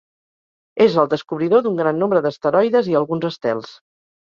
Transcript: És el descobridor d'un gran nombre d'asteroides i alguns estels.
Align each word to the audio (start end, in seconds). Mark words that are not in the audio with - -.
És 0.85 0.95
el 1.03 1.09
descobridor 1.11 1.61
d'un 1.67 1.77
gran 1.83 2.01
nombre 2.05 2.23
d'asteroides 2.29 2.91
i 2.95 2.99
alguns 3.03 3.31
estels. 3.33 3.79